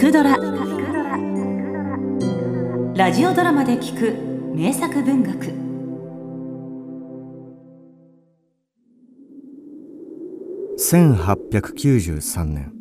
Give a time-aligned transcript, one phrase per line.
[0.00, 0.38] くドラ」
[2.96, 4.14] ラジオドラマで聞く
[4.56, 5.52] 名作文学。
[10.78, 12.72] 1893年。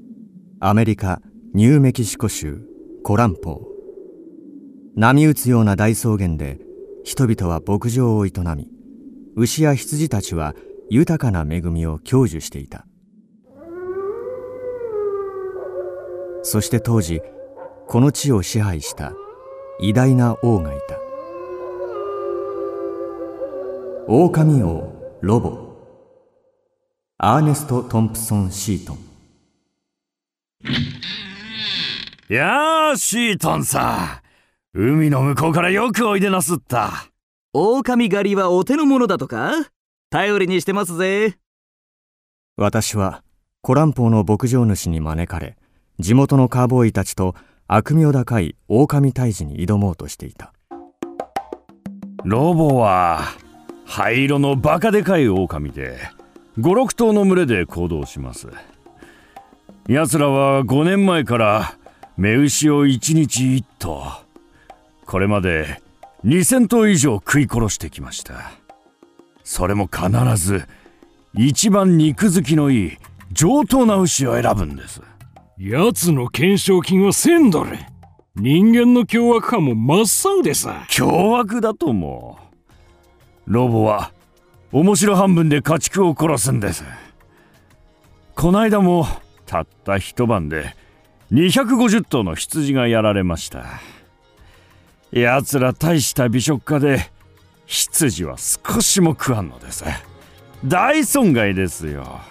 [0.61, 1.21] アメリカ
[1.53, 2.61] ニューメキシコ州
[3.03, 3.55] コランポ。
[3.55, 3.59] ー
[4.95, 6.61] 波打つような大草原で
[7.03, 8.71] 人々は牧場を営み
[9.35, 10.55] 牛や羊たちは
[10.89, 12.85] 豊かな恵みを享受していた。
[16.43, 17.21] そして当時
[17.87, 19.13] この地を支配した
[19.79, 20.99] 偉大な王がいた。
[24.07, 25.69] 狼王ロボ。
[27.17, 28.97] アーネスト・トンプソン・シートン。
[32.29, 34.21] やあシートンさ
[34.73, 34.79] ん。
[34.79, 36.91] 海の向こうからよくおいでなすった。
[37.53, 39.51] 狼狩りはお手の物だとか？
[40.09, 41.37] 頼りにしてますぜ。
[42.55, 43.23] 私は
[43.61, 45.57] コランポーの牧場主に招かれ
[45.99, 47.35] 地元のカーボーイたちと
[47.67, 50.53] 悪名高い狼退治に挑もうとしていた。
[52.23, 53.21] ロボは
[53.85, 55.97] 灰色のバカでかい狼で
[56.57, 58.47] 56頭の群れで行動します。
[59.87, 61.75] 奴らは5年前から
[62.15, 64.23] 目牛を1日1頭
[65.05, 65.81] これまで
[66.25, 68.51] 2000頭以上食い殺してきました。
[69.43, 70.65] それも必ず
[71.33, 72.97] 一番肉付きのいい
[73.31, 75.01] 上等な牛を選ぶんです。
[75.61, 77.77] 奴の懸賞金は1000ドル。
[78.37, 80.85] 人間の凶悪犯も真っ青でさ。
[80.87, 82.39] 凶悪だとも
[83.45, 84.13] ロボは
[84.71, 86.85] 面白半分で家畜を殺すんです。
[88.35, 89.05] こないだも
[89.45, 90.77] たった一晩で
[91.33, 93.65] 250頭の羊がやられました。
[95.11, 97.11] 奴ら大した美食家で
[97.65, 99.83] 羊は少しも食わんのです。
[100.63, 102.21] 大損害ですよ。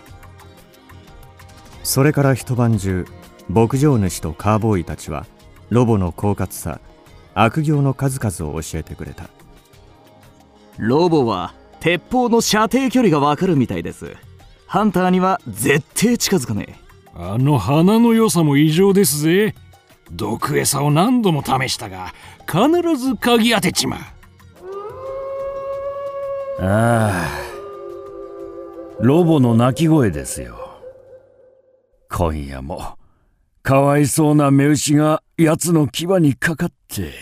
[1.88, 3.06] それから一晩中
[3.48, 5.24] 牧場主とカーボーイたちは
[5.70, 6.82] ロボの狡猾さ
[7.32, 9.30] 悪行の数々を教えてくれた。
[10.76, 14.16] ロボは鉄砲の射程距離がわかるみたいです。
[14.66, 16.76] ハンターには絶対近づかねえ。
[17.14, 19.54] あの鼻の良さも異常ですぜ。
[20.12, 22.12] 毒餌を何度も試したが
[22.46, 24.00] 必ず鍵当てちまう。
[26.60, 27.28] ああ
[29.00, 30.67] ロボの鳴き声ですよ
[32.10, 32.98] 今夜も
[33.62, 37.12] かわいそうな目牛が奴の牙にかかって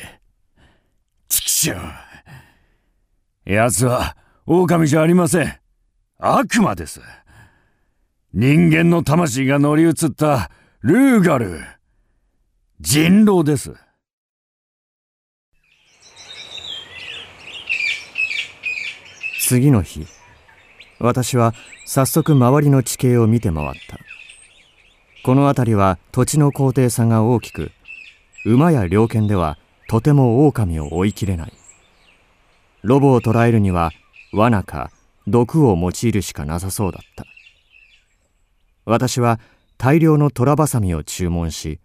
[1.28, 1.76] 畜生
[3.44, 4.16] 奴は
[4.47, 5.58] 狼じゃありません。
[6.19, 7.00] 悪魔です。
[8.32, 11.60] 人間の魂が乗り移ったルーガル。
[12.80, 13.74] 人狼です。
[19.41, 20.06] 次の日
[20.98, 21.54] 私は
[21.84, 24.05] 早速周りの地形を見て回った。
[25.26, 27.72] この辺りは土地の高低差が大きく
[28.44, 31.53] 馬や猟犬ではとても狼を追いきれない。
[32.82, 33.91] ロボを捕らえるには
[34.32, 34.92] 罠か
[35.26, 37.25] 毒を用いるしかなさそうだった。
[38.84, 39.41] 私は
[39.78, 41.81] 大量のトラバサミを注文し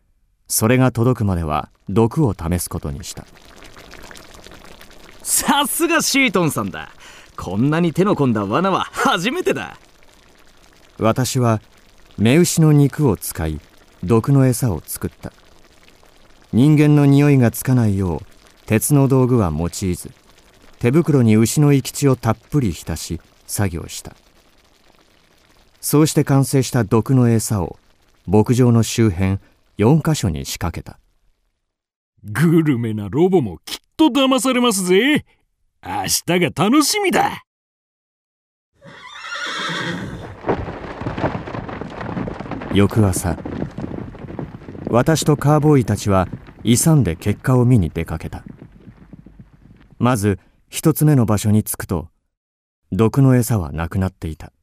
[0.48, 3.26] それが届くまでは毒を試すことにした。
[5.24, 6.92] さすがシートンさんだ。
[7.36, 9.80] こんなに手の込んだ罠は初めてだ。
[11.00, 11.60] 私は
[12.22, 13.60] 目牛の肉を使い
[14.04, 15.34] 毒の餌を作った。
[16.54, 18.26] 人間の匂いがつかないよう
[18.68, 20.12] 鉄の道具は用いず
[20.78, 24.16] 手袋に牛の生き血をたっぷり浸し作業した。
[25.80, 27.80] そうして完成した毒の餌を
[28.28, 29.40] 牧場の周辺
[29.80, 31.00] 4カ所に仕掛けた。
[32.24, 35.26] グルメなロボもきっと騙されますぜ。
[35.84, 37.42] 明日が楽しみだ。
[42.74, 43.38] 翌朝
[44.90, 46.30] 私とカーボーイたちは
[46.64, 48.44] 勇んで結果を見に出かけた。
[50.00, 50.40] まず
[50.70, 52.08] 一つ目の場所に着くと
[52.92, 54.54] 毒の餌はなくなっていた。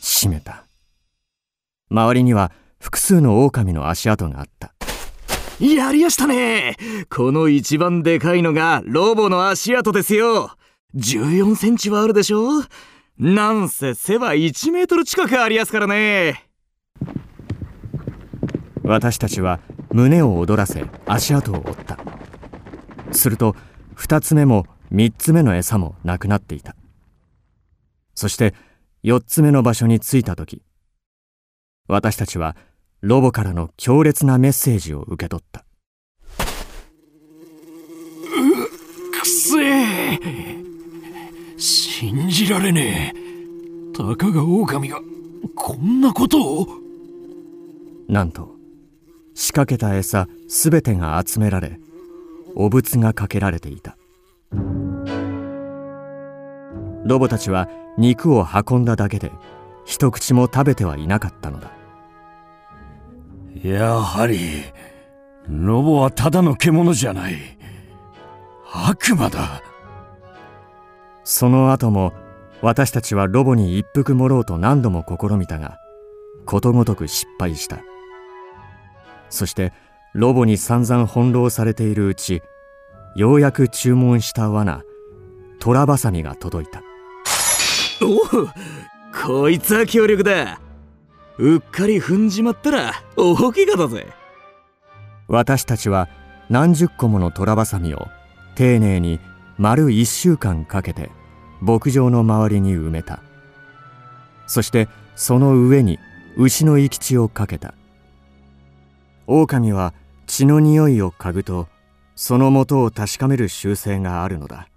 [0.00, 0.64] 閉めた。
[1.90, 4.72] 周りには複数の狼の足跡があった。
[5.58, 6.76] やりやしたね。
[7.10, 10.52] この一番でかいのがロボの足跡ですよ。
[10.94, 12.62] 14センチはあるでしょ
[13.20, 16.46] なんせ背は1メートル近くありやすからね。
[18.82, 19.60] 私たちは
[19.92, 21.98] 胸を躍らせ足跡を追った。
[23.12, 23.54] すると
[23.96, 26.74] 2つ目も3つ目の餌もなくなっていた。
[28.14, 28.54] そして
[29.04, 30.62] 4つ目の場所に着いた時
[31.88, 32.56] 私たちは
[33.02, 35.66] ロボからの強烈なメッセージを受け取った。
[39.12, 40.70] くせえ
[42.00, 43.92] 信じられねえ。
[43.94, 45.02] たかが狼が
[45.54, 46.66] こんなことを？
[48.08, 48.56] なんと
[49.34, 51.78] 仕掛けた餌すべてが集められ
[52.54, 53.98] お仏がかけられていた。
[57.04, 57.68] ロボたちは
[57.98, 59.30] 肉を運んだだけで
[59.84, 61.70] 一口も食べてはいなかったのだ。
[63.62, 64.38] やはり
[65.50, 67.36] ロボはただの獣じゃない。
[68.72, 69.62] 悪魔だ
[71.32, 72.12] その後も
[72.60, 75.78] 私たちはロボに一服盛ろうと何度も試みたが
[76.44, 77.78] ことごとく失敗した。
[79.28, 79.72] そして
[80.12, 82.42] ロボに散々翻弄されているうち
[83.14, 84.82] ようやく注文した罠
[85.60, 86.82] トラバサミが届いた。
[88.04, 88.48] おお
[89.24, 90.60] こいつは強力だ。
[91.38, 94.08] うっかり踏んじまったら大怪我だぜ。
[95.28, 96.08] 私たちは
[96.48, 98.08] 何十個ものトラバサミを
[98.56, 99.20] 丁寧に
[99.58, 101.08] 丸1週間かけて
[101.60, 103.20] 牧場の周りに埋めた。
[104.46, 105.98] そしてその上に
[106.36, 107.74] 牛の生き血をかけた。
[109.26, 109.94] 狼は
[110.26, 111.68] 血の匂いを嗅ぐと
[112.16, 114.68] その元を確かめる習性があるのだ。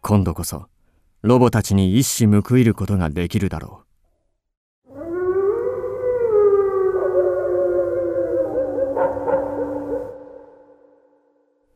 [0.00, 0.66] 今度こそ
[1.22, 3.88] ロボたちに一矢報いることができるだろう。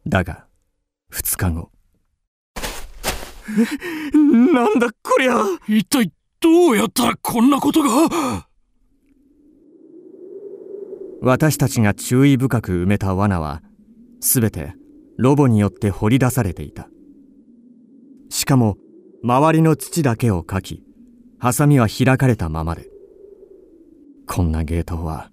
[0.09, 0.47] だが
[1.13, 1.71] 2日後。
[4.15, 5.45] なんだこりゃ。
[5.69, 8.49] 一体どうやったらこんなことが？
[11.21, 13.63] 私たちが注意深く埋めた罠は
[14.21, 14.75] 全て
[15.17, 16.89] ロボによって掘り出されていた。
[18.29, 18.77] しかも
[19.23, 20.83] 周りの土だけをかき
[21.39, 22.89] ハサミは開かれたままで。
[24.27, 25.31] こんな芸当は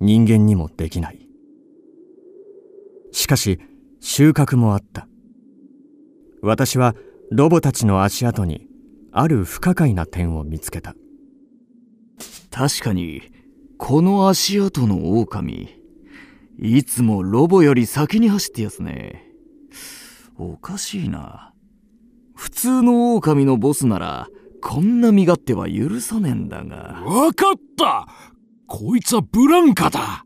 [0.00, 1.28] 人間にもできない。
[3.12, 3.58] しかし
[4.00, 5.08] 収穫もあった。
[6.42, 6.94] 私は
[7.30, 8.68] ロボたちの足跡に
[9.12, 10.94] ある不可解な点を見つけた。
[12.50, 13.22] 確かに
[13.78, 15.68] この足跡の狼。
[16.58, 19.24] いつもロボより先に走ってやすね。
[20.38, 21.52] おかしいな。
[22.34, 24.28] 普通の狼のボスなら
[24.62, 27.02] こんな身勝手は許さねえんだが。
[27.04, 28.06] わかった。
[28.66, 30.24] こいつはブランカだ。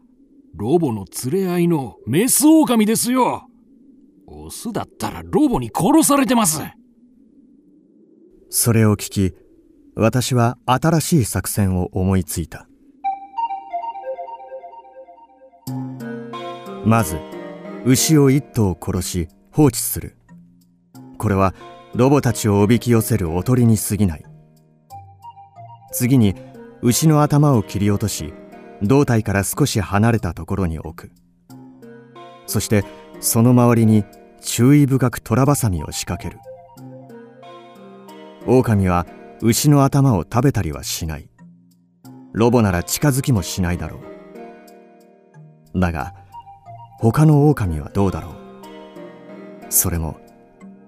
[0.55, 3.47] ロボの連れ合いのメス狼ですよ。
[4.26, 6.61] オスだったらロボに殺されてます
[8.52, 9.35] それを聞き
[9.94, 12.67] 私は新しい作戦を思いついた。
[16.85, 17.17] まず
[17.85, 20.17] 牛を一頭殺し放置する。
[21.17, 21.55] これは
[21.94, 24.25] ロボたちをおびき寄せるおとりに過ぎない。
[25.93, 26.35] 次に
[26.82, 28.35] 牛の頭を切り落とし
[28.82, 31.12] 胴体から少し離れたところに置く。
[32.47, 32.85] そして
[33.20, 34.05] その周りに
[34.41, 36.41] 注意深くトラバサミを仕掛ける。
[38.47, 39.07] 狼は
[39.43, 41.29] 牛の頭を食べたりはしない。
[42.33, 44.01] ロボなら近づきもしないだろ
[45.75, 45.81] う。
[45.81, 46.15] だが
[46.99, 48.35] 他の狼はどうだろう。
[49.69, 50.19] それも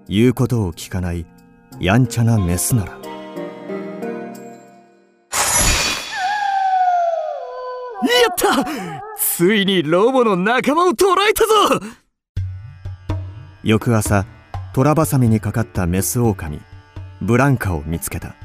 [0.07, 1.25] 言うことを聞かない
[1.79, 2.91] やんちゃなメスなら。
[2.91, 2.97] や
[8.29, 9.01] った！
[9.17, 11.79] ついにロボの仲間を捕らえたぞ！
[13.63, 14.25] 翌朝
[14.73, 16.59] トラバサミにかかったメス狼。
[17.23, 18.35] ブランカを見つけた。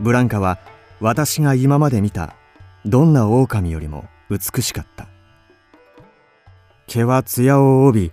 [0.00, 0.58] ブランカは
[1.00, 2.34] 私が今まで見た
[2.84, 5.06] どんな狼よりも美しかった。
[6.88, 8.12] 毛は艶を帯び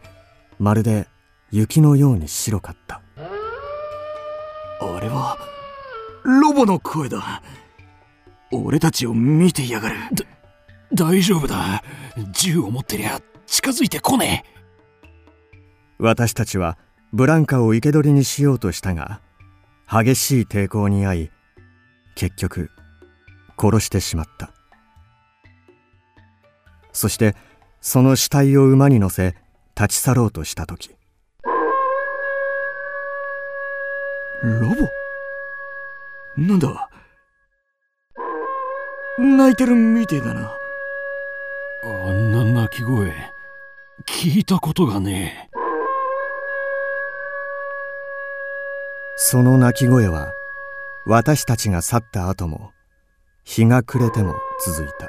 [0.60, 1.08] まるで
[1.50, 3.02] 雪のように白かった。
[3.18, 5.36] あれは
[6.24, 7.42] ロボの声だ。
[8.52, 9.96] 俺たちを見てやがる。
[10.94, 11.82] 大丈夫だ。
[12.32, 14.46] 銃を持ってりゃ近づいてこね。
[14.46, 15.14] え
[15.98, 16.78] 私たちは
[17.12, 19.20] ブランカを生け捕りにしようとしたが
[19.94, 21.32] 激しい抵抗に遭い
[22.16, 22.72] 結局
[23.60, 24.54] 殺してしまった。
[26.94, 27.36] そして
[27.82, 29.36] その死体を馬に乗せ
[29.76, 30.96] 立ち去ろうとした時。
[34.44, 34.70] ロ
[36.38, 36.42] ボ？
[36.42, 36.90] なんだ？
[39.18, 40.56] 泣いてるみてえだな。
[41.84, 43.12] あんな鳴き声
[44.08, 45.51] 聞いたことがね
[49.32, 50.34] その鳴き声は
[51.06, 52.74] 私たちが去った後も
[53.46, 54.36] 日が暮れても
[54.66, 55.08] 続いた。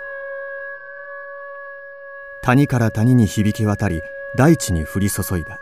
[2.44, 4.00] 谷から谷に響き渡り
[4.36, 5.58] 大地に降り注いだ。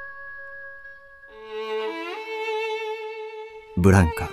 [3.79, 4.29] ブランカ。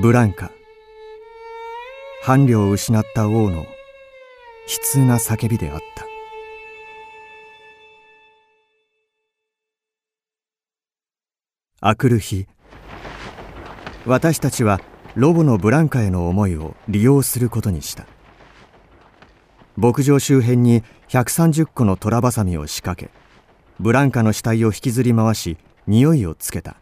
[0.00, 0.50] ブランカ。
[2.22, 3.66] 伴侶を失った王の悲
[4.82, 6.06] 痛な叫びであった。
[11.82, 12.46] あくる日
[14.06, 14.80] 私たちは
[15.14, 18.06] ロボのブランカへの思いを利用することにした。
[19.76, 23.10] 牧場周辺に130個のトラバサミを仕掛け
[23.78, 26.76] ブランカの死体を引きずり回し匂いをつけた。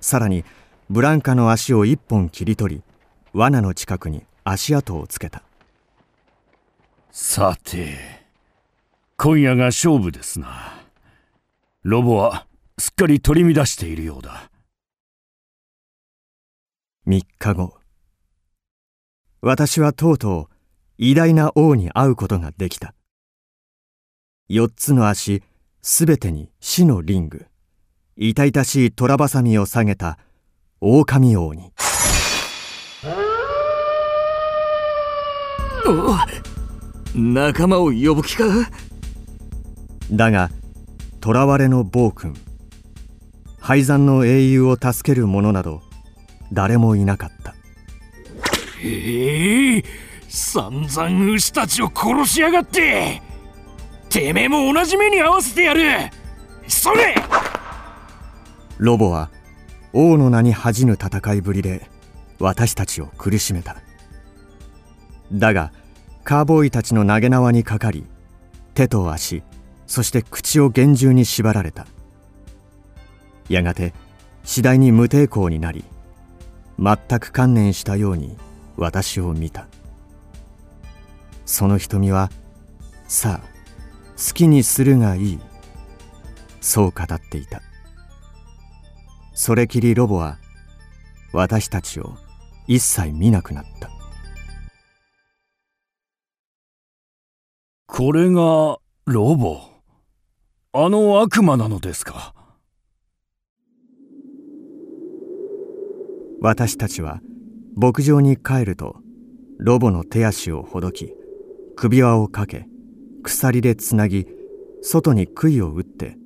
[0.00, 0.44] さらに
[0.90, 2.82] ブランカの足を一本切り取り
[3.32, 5.42] 罠の近くに足跡をつけた。
[7.10, 7.96] さて
[9.16, 10.80] 今夜が勝負ですな。
[11.82, 12.46] ロボは
[12.78, 14.50] すっかり取り乱しているようだ。
[17.08, 17.72] 3日後。
[19.40, 20.54] 私はとうとう
[20.98, 22.92] 偉大な王に会うことができた。
[24.50, 25.42] 4つの足
[25.80, 27.46] すべてに死のリング。
[28.18, 30.18] 痛々しい虎バサミを下げた
[30.82, 31.72] 狼王に。
[35.86, 36.14] お
[37.18, 38.44] 仲間を呼ぶ気か？
[40.12, 40.50] だが
[41.24, 42.34] 囚われの暴君
[43.58, 45.87] 廃山の英雄を助ける者など
[46.52, 47.54] 誰もいなかった。
[48.82, 49.84] ええ
[50.28, 53.22] 散々牛たちを殺しやがって。
[54.08, 56.10] てめえも同じ目に合わせてやる。
[56.66, 57.14] それ！
[58.78, 59.30] ロボは
[59.92, 61.90] 王の名に恥じぬ戦いぶりで
[62.38, 63.76] 私たちを苦しめた。
[65.32, 65.72] だが
[66.24, 68.06] カーボーイたちの投げ縄にかかり
[68.74, 69.42] 手と足
[69.86, 71.86] そして口を厳重に縛られた。
[73.48, 73.94] やがて
[74.44, 75.84] 次第に無抵抗になり
[76.78, 78.36] 全く観念したように
[78.76, 79.66] 私を見た。
[81.44, 82.30] その瞳は
[83.08, 83.48] さあ
[84.16, 85.38] 好きにするがいい。
[86.60, 87.62] そう語っていた。
[89.32, 90.38] それきりロボは
[91.32, 92.16] 私たちを
[92.66, 93.90] 一切見なくなった。
[97.86, 99.60] これがロボ？
[100.72, 102.34] あの悪魔なのですか？
[106.40, 107.20] 私たちは
[107.74, 108.96] 牧場に帰ると
[109.58, 111.12] ロボの手足をほどき
[111.76, 112.66] 首輪をかけ
[113.24, 114.26] 鎖でつなぎ
[114.80, 116.16] 外に杭を打って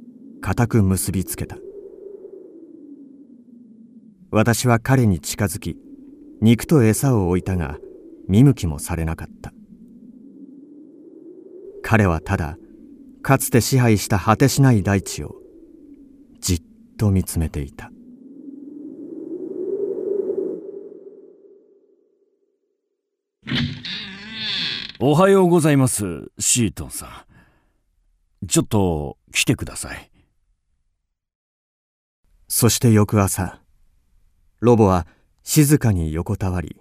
[0.43, 1.57] 固く結びつけた。
[4.31, 5.77] 私は彼に近づき
[6.41, 7.79] 肉と餌を置いたが
[8.29, 9.53] 見向きもされなかった。
[11.83, 12.57] 彼はただ
[13.23, 15.37] かつて支配した果てしない大地を
[16.41, 16.63] じっ
[16.99, 17.91] と見つめていた。
[25.05, 27.27] おはようございますシートンさ
[28.43, 28.47] ん。
[28.47, 30.13] ちょっと来てください。
[32.47, 33.61] そして翌朝
[34.61, 35.09] ロボは
[35.43, 36.81] 静かに横たわり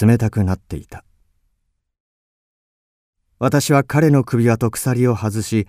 [0.00, 1.04] 冷たくなっていた。
[3.38, 5.68] 私は彼の首輪と鎖を外し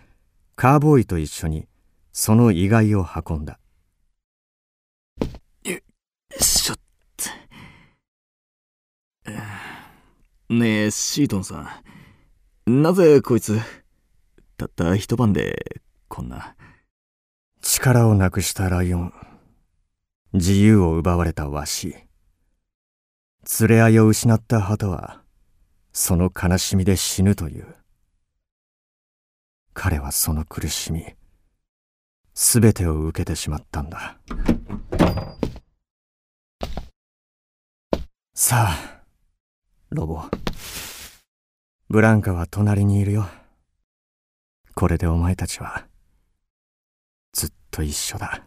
[0.56, 1.68] カーボーイと一緒に
[2.14, 3.60] その遺骸を運んだ。
[5.66, 5.78] よ
[6.40, 6.79] しょっ
[10.50, 11.70] ねえシートンさ
[12.66, 12.82] ん。
[12.82, 13.60] なぜこいつ
[14.58, 16.56] たった一晩でこんな。
[17.62, 19.14] 力をなくしたライオン。
[20.34, 21.96] 自由を奪われたワシ
[23.60, 25.22] 連れ合いを失った鳩は
[25.94, 27.76] その悲しみで死ぬという。
[29.76, 31.06] 彼はその苦しみ
[32.34, 34.18] すべてを受けてしまったんだ。
[38.34, 38.99] さあ
[39.92, 40.22] ロボ。
[41.90, 43.26] ブランカは隣にいるよ。
[44.76, 45.88] これでお前たちは
[47.34, 48.44] ずっと一緒だ。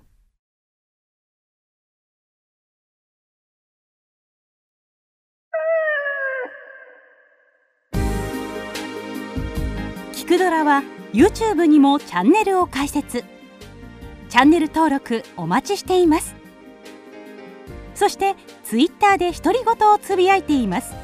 [10.15, 13.25] キクドラは YouTube にもチャンネルを開設。
[14.29, 16.37] チャンネル登録お待ちしています。
[17.97, 20.95] そして Twitter で独り言をつぶやいています。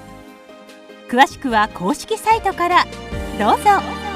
[1.08, 2.84] 詳しくは公式サイトから
[3.38, 4.07] どうぞ。